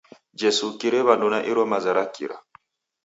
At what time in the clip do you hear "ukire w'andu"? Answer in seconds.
0.71-1.27